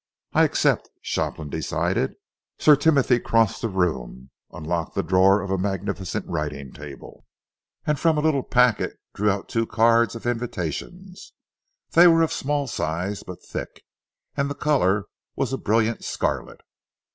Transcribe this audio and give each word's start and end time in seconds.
"I 0.33 0.45
accept," 0.45 0.89
Shopland 1.03 1.51
decided. 1.51 2.15
Sir 2.57 2.75
Timothy 2.75 3.19
crossed 3.19 3.61
the 3.61 3.69
room, 3.69 4.31
unlocked 4.51 4.95
the 4.95 5.03
drawer 5.03 5.43
of 5.43 5.51
a 5.51 5.59
magnificent 5.59 6.25
writing 6.27 6.71
table, 6.73 7.23
and 7.85 7.99
from 7.99 8.17
a 8.17 8.21
little 8.21 8.41
packet 8.41 8.97
drew 9.13 9.29
out 9.29 9.47
two 9.47 9.67
cards 9.67 10.15
of 10.15 10.25
invitation. 10.25 11.13
They 11.91 12.07
were 12.07 12.23
of 12.23 12.33
small 12.33 12.65
size 12.65 13.21
but 13.21 13.45
thick, 13.45 13.83
and 14.35 14.49
the 14.49 14.55
colour 14.55 15.05
was 15.35 15.53
a 15.53 15.57
brilliant 15.59 16.03
scarlet. 16.03 16.61